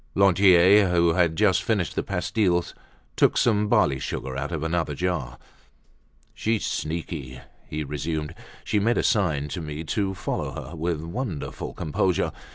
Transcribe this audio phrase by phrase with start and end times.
[0.15, 2.73] Lantier, who had finished the pastilles,
[3.15, 5.37] took some barley sugar out of another jar.
[6.33, 7.39] "She's sneaky,"
[7.69, 8.33] he resumed.
[8.63, 12.31] "She made a sign to me to follow her, with wonderful composure.